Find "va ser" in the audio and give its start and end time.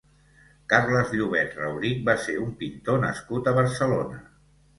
2.07-2.39